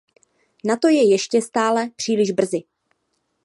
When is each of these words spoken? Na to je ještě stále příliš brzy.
Na 0.63 0.75
to 0.77 0.87
je 0.87 1.09
ještě 1.11 1.41
stále 1.41 1.89
příliš 1.95 2.31
brzy. 2.31 2.63